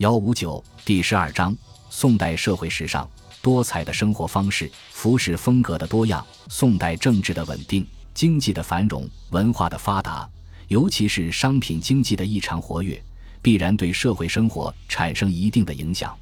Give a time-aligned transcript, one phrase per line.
[0.00, 1.54] 幺五九第十二章：
[1.90, 3.06] 宋代社会时尚
[3.42, 6.26] 多彩的生活方式、服饰风格的多样。
[6.48, 10.26] 宋代政治的稳定、经济的繁荣、文化的发达，
[10.68, 12.98] 尤其是商品经济的异常活跃，
[13.42, 16.16] 必然对社会生活产生一定的影响。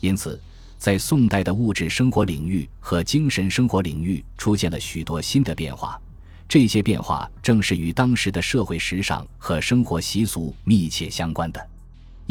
[0.00, 0.42] 因此，
[0.76, 5.96] 在宋代的物质生活领域和精神生活领域出现了许多新的变化。
[6.48, 11.68] 这些变化正是与当时的社会时尚和生活习俗密切相关的。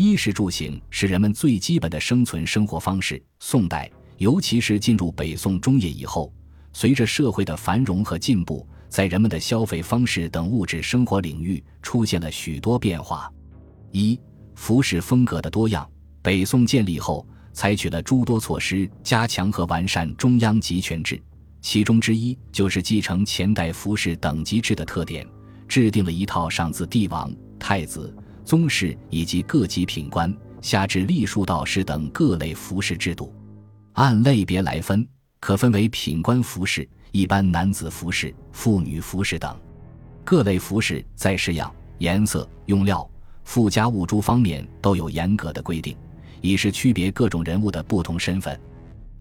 [0.01, 3.23] 衣食住行是人们最基本的生存生活方式。
[3.39, 3.87] 宋代，
[4.17, 6.33] 尤其是进入北宋中叶以后，
[6.73, 13.31] 随着社会的繁荣和进步，在人们的消费方式等物质生活领域出现了许多变化。
[13.91, 14.19] 一、
[14.55, 15.87] 服饰风格的多样。
[16.23, 17.23] 北宋建立后，
[17.53, 21.21] 采取了诸多措施，加强和完善中央集权制，
[21.61, 25.27] 其中之一就是继承前代服饰等级制的特点，
[25.67, 28.11] 制定了一套上自帝王、太子。
[28.43, 33.33] 宗室以及各级品官，下至隶属道士等各类服饰制度，
[33.93, 35.07] 按类别来分，
[35.39, 39.55] 可分为品官服饰、一般男子服饰、妇女服饰等。
[40.23, 43.09] 各类服饰在式样、颜色、用料、
[43.43, 45.95] 附加物诸方面都有严格的规定，
[46.41, 48.59] 以是区别各种人物的不同身份。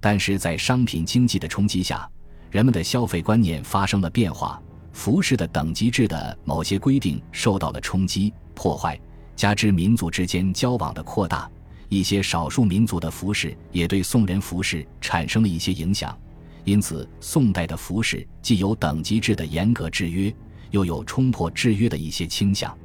[0.00, 2.08] 但是在商品经济的冲击下，
[2.50, 4.60] 人们的消费观念发生了变化，
[4.92, 8.98] 服饰的等级制的某些规定受到了冲击、破坏。
[9.41, 11.50] 加之民族之间交往的扩大，
[11.88, 16.14] 一些少数民族的服饰也对宋人服饰产生了一些影响，
[16.62, 20.30] 因此宋代的服饰既有等级制的严格制约，
[20.72, 22.77] 又有冲破制约的一些倾向。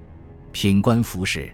[0.54, 1.54] 品官服饰，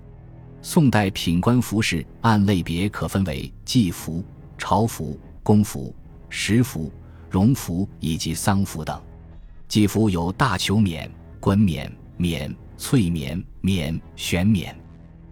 [0.62, 4.24] 宋代品官服饰按类别可分为祭服、
[4.56, 5.96] 朝服、公服、
[6.30, 6.94] 食服、
[7.28, 9.02] 荣服以及丧服等。
[9.68, 14.80] 祭服有大裘冕、冠冕、冕、翠冕、冕、玄冕。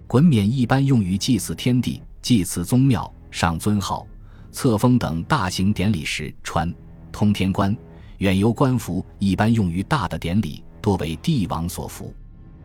[0.10, 4.08] 衮冕一般用于祭祀天地、祭祀宗庙、上尊号、
[4.52, 6.74] 册封等大型典礼时穿。
[7.12, 7.78] 通天冠、
[8.18, 12.12] 远游官服一般用于大的典礼，多为帝王所服。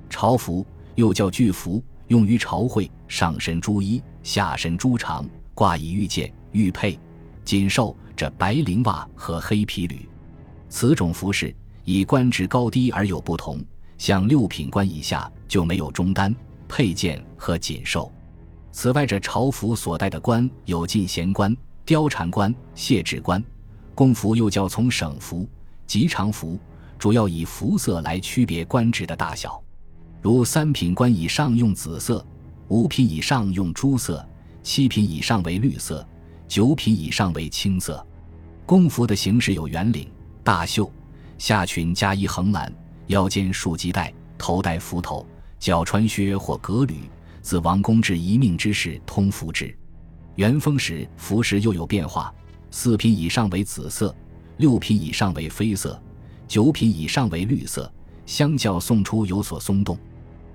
[0.09, 5.23] 朝服又叫巨服，用于朝会，上身朱衣，下身朱裳，
[5.53, 6.99] 挂以玉剑、玉佩，
[7.45, 10.09] 锦绶着白绫袜和黑皮履。
[10.71, 11.55] 此种服饰
[11.85, 13.63] 以官职高低而有不同，
[13.99, 16.35] 像六品官以下就没有中单。
[16.77, 18.11] 佩剑和锦绶。
[18.73, 23.41] 此外，这朝服所戴的冠有进贤冠、貂蝉冠、谢豸冠。
[23.95, 25.49] 公服又叫从省服、
[25.87, 26.59] 吉常服，
[26.99, 29.63] 主要以服色来区别官职的大小。
[30.21, 32.27] 如三品官以上用紫色，
[32.67, 34.29] 五品以上用朱色，
[34.61, 36.05] 七品以上为绿色，
[36.49, 38.05] 九品以上为青色。
[38.67, 40.11] 公服的形式有圆领、
[40.43, 40.91] 大袖，
[41.39, 42.75] 下裙加一横栏，
[43.07, 45.25] 腰间束系带，头戴幞头。
[45.65, 47.09] 脚穿靴或革履，
[47.41, 49.75] 自王公至一命之士通服之。
[50.35, 52.31] 元丰时服饰又有变化，
[52.71, 54.15] 四品以上为紫色，
[54.59, 55.99] 六品以上为绯色，
[56.47, 57.91] 九品以上为绿色。
[58.27, 59.99] 相较宋初有所松动。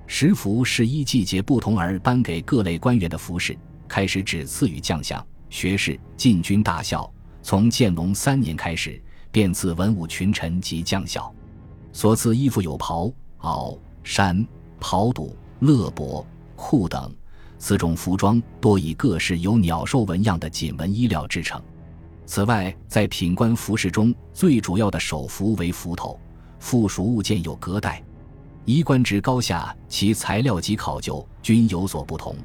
[0.05, 7.11] 时服是依季节不同而颁给各类官员的服饰，开始只赐予将相、学士、禁军大校。
[7.41, 11.33] 从建隆三年开始，便赐文武群臣及将校。
[11.91, 14.47] 所赐衣服有袍、袄、衫。
[14.79, 16.25] 袍肚、勒帛、
[16.55, 17.13] 裤等，
[17.57, 21.61] 此种服装多以各式有鸟兽纹样的锦纹衣料制成。
[22.25, 26.19] 此外，在品官服饰中最主要的首服为幞头，
[26.59, 28.03] 附属物件有革带。
[28.65, 32.35] 衣冠之高下，其材料及考究均有所不同。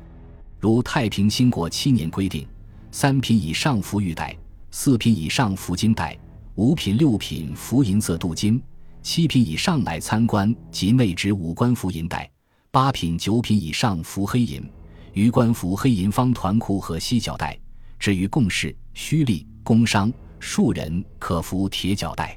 [0.58, 2.46] 如太平兴国七年规定，
[2.90, 4.34] 三品以上服玉带，
[4.70, 6.18] 四品以上服金带，
[6.54, 8.62] 五品六品服银色镀金。
[9.04, 12.28] 七品以上乃参官及内职武官服银带，
[12.70, 14.66] 八品九品以上服黑银，
[15.12, 17.56] 余官服黑银方团裤和犀角带。
[17.98, 20.10] 至于贡士、胥吏、工商、
[20.40, 22.36] 庶人，可服铁脚带。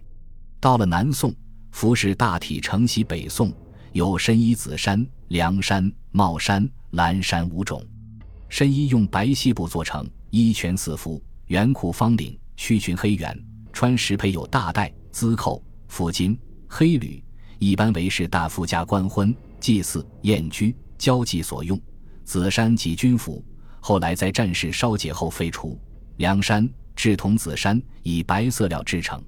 [0.59, 1.33] 到了南宋，
[1.71, 3.49] 服饰大体承袭北宋，
[3.93, 7.81] 有深衣紫衫、凉衫、帽衫、蓝衫五种。
[8.49, 13.41] 深衣用白细布做成，衣全四服，圆裤方领，须裙黑圆，
[13.71, 16.37] 穿时配有大带、资扣、腹巾。
[16.67, 17.23] 黑履
[17.59, 21.79] 一般为士大夫家官婚、祭祀、宴居、交际所用。
[22.23, 23.43] 紫衫及军服，
[23.79, 25.79] 后来在战事稍解后废除。
[26.17, 29.23] 梁衫制铜紫衫，以白色料制成。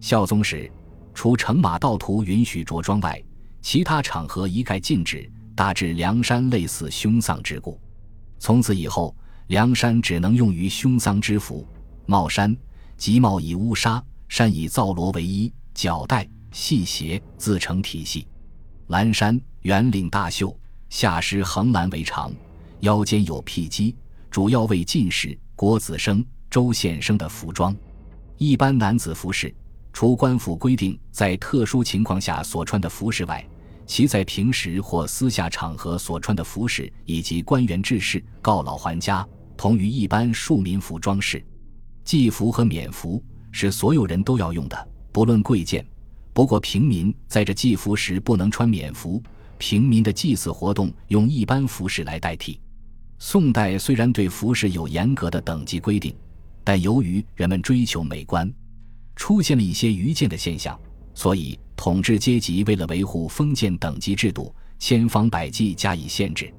[0.00, 0.70] 孝宗时，
[1.12, 3.22] 除乘马道途允许着装外，
[3.60, 5.30] 其他场合一概禁止。
[5.54, 7.78] 大致梁衫类似凶丧之故。
[8.38, 9.14] 从此以后，
[9.48, 11.68] 梁衫只能用于凶丧之服。
[12.06, 12.56] 帽衫
[12.96, 16.26] 即帽以乌纱，衫以皂罗为衣，脚带。
[16.52, 18.26] 细鞋自成体系，
[18.88, 20.54] 蓝衫圆领大袖，
[20.88, 22.32] 下施横栏为长，
[22.80, 23.94] 腰间有披机，
[24.30, 27.74] 主要为进士、国子生、州县生的服装。
[28.36, 29.54] 一般男子服饰，
[29.92, 33.46] 除官府规定在特殊情况下所穿的服饰外，
[33.86, 39.26] 其在平时或私下场合所穿的服饰，以及官员制式、告老还家，
[39.56, 41.44] 同于一般庶民服装饰。
[42.02, 45.86] 祭服和冕服是所有人都要用的，不论贵贱。
[46.32, 49.22] 不过平民在这祭服时不能穿冕服，
[49.58, 52.60] 平民的祭祀活动用一般服饰来代替。
[53.18, 56.14] 宋代虽然对服饰有严格的等级规定。
[56.62, 58.48] 但由于人们追求美观，
[59.16, 60.78] 出现了一些愚见的现象，
[61.14, 66.52] 所以统治阶级为了维护封建等级制度，千方百计加以限制。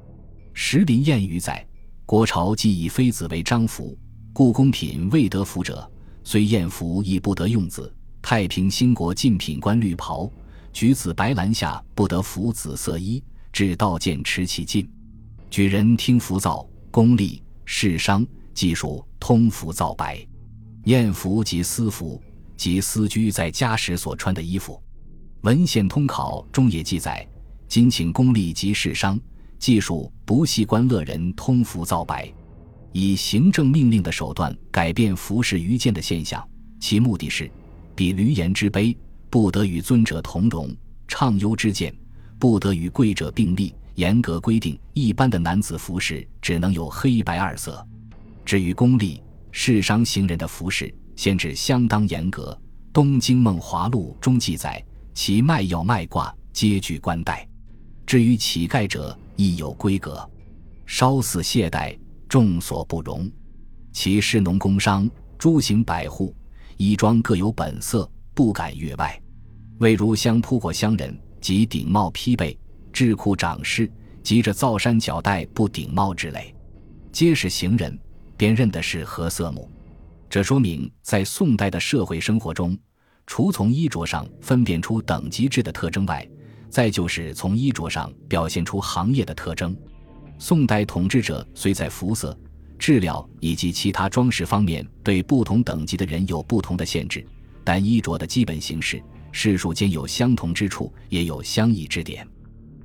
[0.53, 1.65] 石林谚语载
[2.05, 3.97] ：“国朝既以妃子为章服，
[4.33, 5.89] 故宫品未得服者，
[6.23, 7.93] 虽艳服亦不得用子。
[8.31, 10.31] 太平兴国禁品官绿袍，
[10.71, 14.89] 举子白兰下不得服紫色衣，至道见持其禁。
[15.49, 18.25] 举人听浮躁，功利士商。”
[18.55, 20.25] 技术通服造白，
[20.85, 22.21] 艳服及私服
[22.55, 24.81] 及私居在家时所穿的衣服。
[25.41, 27.27] 文献通考中也记载：
[27.67, 29.19] 今请公吏及士商，
[29.59, 32.33] 技术不系官乐人通服造白，
[32.93, 36.41] 以行政命令的手段改变服饰愚见的现象。
[36.79, 37.51] 其目的是，
[37.95, 38.95] 比闾阎之卑，
[39.29, 40.67] 不得与尊者同容；
[41.07, 41.93] 畅优之见，
[42.39, 43.73] 不得与贵者并立。
[43.95, 47.85] 严格规定，一般的男子服饰只能有黑白二色。
[48.45, 49.21] 至于公吏、
[49.51, 52.57] 士商行人的服饰，限制相当严格。
[52.93, 54.83] 《东京梦华录》中记载，
[55.13, 57.47] 其卖药卖卦皆具冠带。
[58.05, 60.27] 至于乞丐者，亦有规格，
[60.85, 61.97] 稍似懈怠，
[62.27, 63.29] 众所不容。
[63.91, 65.07] 其士农工商
[65.37, 66.33] 诸行百户，
[66.77, 69.21] 衣装各有本色，不敢越外。
[69.79, 72.57] 未如相扑过乡人，即顶帽披背、
[72.93, 73.91] 智库长士，
[74.23, 76.55] 及着皂衫脚带不顶帽之类，
[77.11, 77.97] 皆是行人。
[78.37, 79.69] 便认的是何色目，
[80.27, 82.75] 这说明在宋代的社会生活中，
[83.27, 86.27] 除从衣着上分辨出等级制的特征外，
[86.67, 89.77] 再就是从衣着上表现出行业的特征。
[90.39, 92.35] 宋代统治者虽在服色、
[92.81, 97.23] 质料以及其他装饰方面对不同等级的人有不同的限制，
[97.63, 98.99] 但衣着的基本形式，
[99.31, 102.27] 世俗间有相同之处，也有相异之点。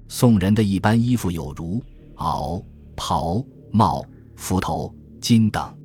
[0.06, 1.82] 宋人的一般衣服有如
[2.14, 2.62] 袄、
[2.94, 4.04] 袍、帽、
[4.36, 4.94] 幞头。
[5.18, 5.76] 巾等，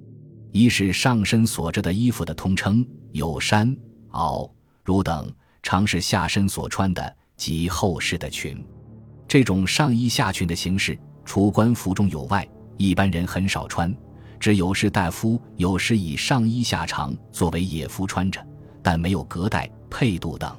[0.51, 3.75] 一是上身所着的衣服的通称，有衫、
[4.11, 4.47] 袄、
[4.85, 5.33] 襦等，
[5.63, 8.63] 常是下身所穿的及后世的裙。
[9.25, 12.47] 这种上衣下裙的形式，除官服中有外，
[12.81, 13.93] 一般人很少穿。
[14.39, 18.43] 只有士大夫有时以上衣下长作为野服穿着，
[18.81, 20.51] 但没有隔带、佩度等。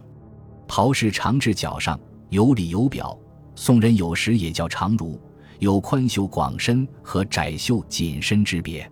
[0.69, 1.99] 袍是长至脚上，
[2.31, 3.19] 有里有表。
[3.57, 5.19] 宋人有时也叫长襦。
[5.59, 8.91] 有宽袖广身和窄袖紧身之别，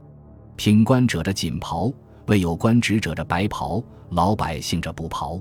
[0.55, 1.93] 品官者着锦袍，
[2.27, 5.41] 未有官职者着白袍，老百姓着布袍。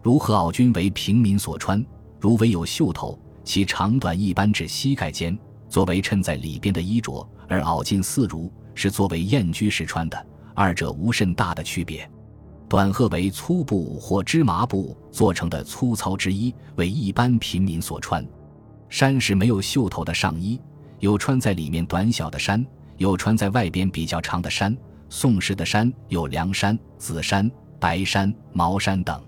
[0.00, 1.84] 如何袄均为平民所穿，
[2.20, 5.36] 如唯有袖头，其长短一般至膝盖间，
[5.70, 12.06] 作为衬在里边的衣着；而袄襟四如是作为宴居时穿的，二者无甚大的区别。
[12.68, 18.26] 短褐为粗布或芝麻布做成的粗糙之衣，为一般平民所穿。
[18.88, 20.60] 衫是没有袖头的上衣，
[20.98, 22.64] 有穿在里面短小的衫，
[22.96, 24.76] 有穿在外边比较长的衫。
[25.08, 27.50] 宋时的衫有凉衫、紫衫、
[27.80, 29.20] 白衫、毛衫等。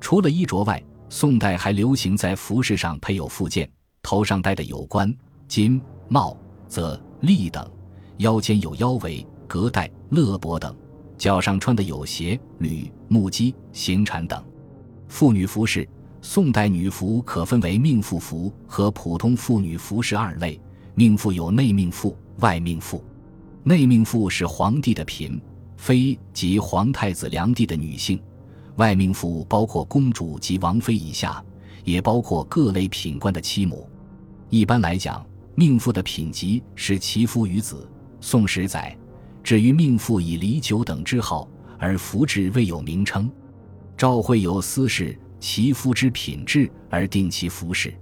[0.00, 3.68] 除了衣着外，宋代还流行在服饰上配有附件，
[4.02, 5.12] 头上戴的有冠、
[5.48, 6.36] 巾、帽、
[6.68, 7.64] 则、笠等；
[8.18, 10.72] 腰间有腰围、革带、勒帛等；
[11.16, 14.42] 脚上穿的有鞋、履、木屐、行禅等。
[15.08, 15.88] 妇女服饰。
[16.20, 20.60] 宋代女服可分为命妇服和普通妇女服饰二类。
[20.96, 23.02] 命妇有内命妇、外命妇。
[23.62, 25.40] 内命妇是皇帝的嫔
[25.76, 28.20] 妃及皇太子良娣的女性，
[28.76, 31.42] 外命妇包括公主及王妃以下，
[31.84, 33.88] 也包括各类品官的妻母。
[34.50, 35.24] 一般来讲，
[35.58, 37.90] 命妇的品级是其夫与子。
[38.20, 38.96] 宋时载，
[39.42, 41.48] 至于命妇以离九等之号，
[41.80, 43.28] 而服制未有名称。
[43.96, 45.18] 赵会有私事。
[45.40, 47.92] 其夫之品质而定其服饰。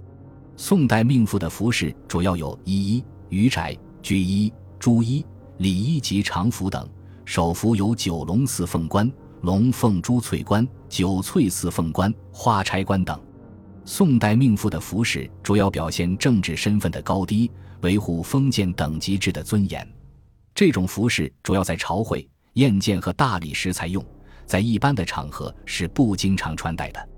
[0.55, 5.25] 宋代命妇的服饰主要有衣衣、鱼宅、居衣、朱衣、
[5.57, 6.87] 礼衣及长服等。
[7.25, 9.11] 首服有九龙四凤冠、
[9.41, 13.19] 龙凤珠翠冠、九翠四凤冠、花钗冠等。
[13.87, 17.49] 宋代命妇的服饰主要表现政治身份的高低，
[17.83, 19.87] 维护封建等级制的尊严。
[20.53, 24.03] 这种服饰主要在朝会、宴见和大礼时才用，
[24.45, 27.09] 在一般的场合是不经常穿戴的。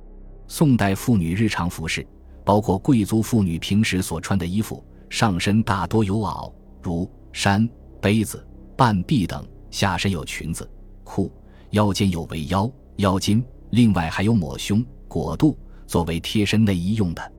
[0.47, 2.05] 宋代妇女日常服饰，
[2.45, 7.67] 包括贵族妇女平时所穿的衣服，上身大多有袄、如衫、
[7.99, 8.47] 杯子、
[8.77, 10.69] 半臂等，下身有裙子、
[11.03, 11.31] 裤，
[11.71, 15.57] 腰间有围腰、腰巾，另外还有抹胸、裹肚，
[15.89, 17.33] 作为贴身内衣用的。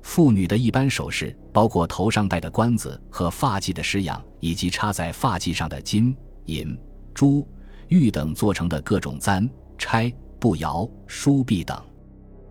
[0.00, 6.16] 妇女的一般首饰包括头上戴的冠子和发髻的式样，以及插在发髻上的金、
[6.46, 6.76] 银、
[7.12, 7.46] 珠、
[7.88, 11.78] 玉等做成的各种簪、钗、步摇、梳篦等。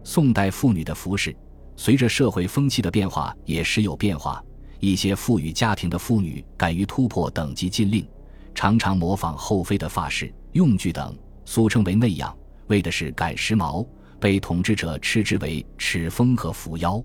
[0.04, 1.36] 宋代妇女的服饰
[1.76, 4.44] 随着社会风气的变化也时有变化。
[4.80, 8.08] 一些富裕家庭的妇女敢于突破等级禁令，
[8.54, 12.38] 常常模仿后妃的发饰、用具等，俗称为内样，
[12.68, 13.86] 为的是赶时髦，
[14.20, 17.04] 被统治者斥之为耻风和扶腰。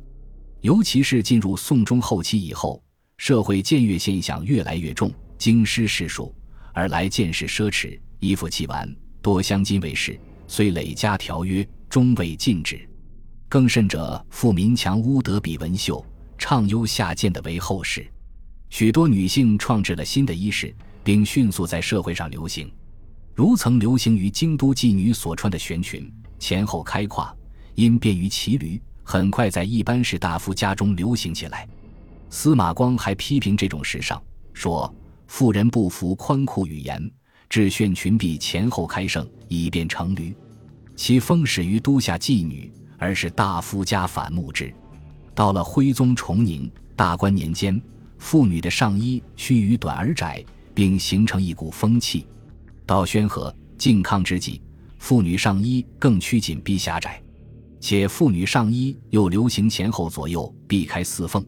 [0.60, 2.82] 尤其是进入宋中后期以后，
[3.18, 6.34] 社会僭越现象越来越重，京师士庶
[6.72, 8.90] 而来见识奢侈，衣服器玩
[9.20, 12.88] 多镶金为饰，虽累加条约，终未禁止。
[13.48, 16.04] 更甚者，富民强屋得比文绣，
[16.36, 18.04] 畅优下贱的为后世。
[18.70, 22.72] 许多女性创制了新的衣饰，并迅速在社会上流行，
[23.34, 27.34] 如曾流行于京都妓女所穿的悬裙，前后开胯，
[27.74, 28.80] 因便于骑驴。
[29.02, 31.68] 很快在一般士大夫家中流行起来。
[32.30, 34.22] 司马光还批评这种时尚，
[34.54, 34.92] 说
[35.26, 37.10] ：“妇人不服宽裤语言，
[37.50, 40.34] 至炫裙臂前后开盛，以便乘驴。
[40.96, 44.72] 其风始于都下妓女，而是大夫家反目之。
[45.34, 47.78] 到了徽宗崇宁大观年间，
[48.18, 52.26] 妇女的上衣须臾短而窄，并形成一股风气。
[52.86, 54.60] 到宣和、靖康之际，
[54.98, 57.20] 妇女上衣更趋紧逼狭窄。”
[57.80, 61.44] 且妇女上衣又流行前后左右避开四缝，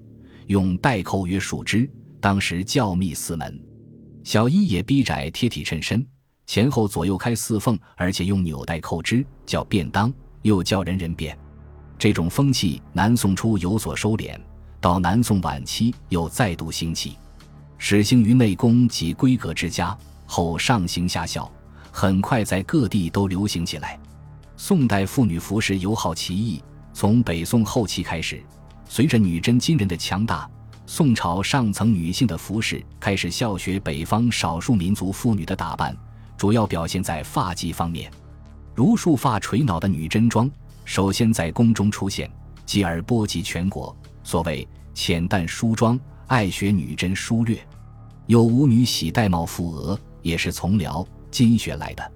[0.49, 1.91] 用带扣约束之。
[2.21, 3.59] 当时较密四门，
[4.23, 6.07] 小衣也逼窄贴体衬身，
[6.47, 10.13] 前后左右开四缝，而且用纽带扣之，叫便当，
[10.43, 11.39] 又叫人人便。
[11.99, 14.39] 这种风气南宋初有所收敛，
[14.79, 17.17] 到南宋晚期又再度兴起，
[17.79, 21.51] 始兴于内宫及闺阁之家，后上行下效，
[21.91, 23.99] 很快在各地都流行起来。
[24.57, 28.43] 宋代妇女服饰尤好奇异，从北宋后期开始，
[28.89, 30.49] 随着女真金人的强大，
[30.87, 35.97] 宋朝上层女性的服饰开始效学北方少数民族妇女的打扮，
[36.37, 38.11] 主要表现在发髻方面，
[38.75, 40.51] 如束发垂脑的女真装，
[40.85, 42.31] 首先在宫中出现，
[42.65, 43.95] 继而波及全国。
[44.23, 47.59] 所谓浅淡梳妆，爱学女真梳略，
[48.27, 52.13] 有舞女喜戴帽覆额，也是从辽金学来的。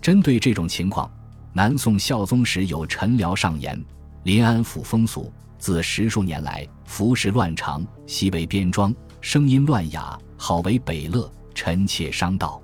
[0.00, 1.10] 针对这种情况。
[1.52, 3.82] 南宋孝宗时有陈辽上言
[4.24, 12.60] ：“临安府风俗自十数年来，服饰乱长，习为边装，声音乱哑，好为北乐，臣妾伤道。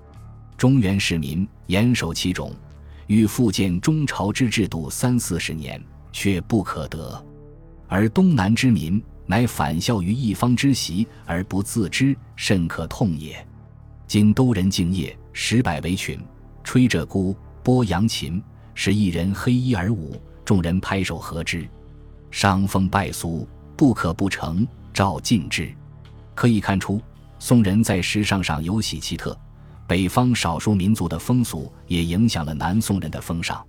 [0.58, 2.54] 中原市民严守其种，
[3.06, 5.82] 欲复建中朝之制度三四十年，
[6.12, 7.24] 却不可得。
[7.88, 13.34] 而东南之民乃反效于一方之习而不自知，甚可痛也。
[14.06, 16.20] 今都人敬业，十百为群，
[16.62, 18.42] 吹鹧鸪，拨扬琴。”
[18.74, 21.66] 使一人黑衣而舞，众人拍手和之。
[22.30, 25.74] 伤风败俗，不可不成，照禁之。
[26.34, 27.00] 可以看出，
[27.38, 29.34] 宋人在时尚上有喜奇特，
[29.86, 33.66] 北方少数民族的风俗也影响了南宋人的风尚。